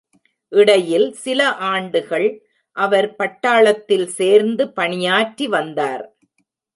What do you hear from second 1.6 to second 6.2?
ஆண்டுகள் அவர் பட்டாளத்தில் சேர்ந்து பணியாற்றி வந்தார்.